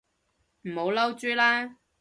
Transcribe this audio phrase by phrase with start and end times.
[0.63, 1.77] 唔好嬲豬啦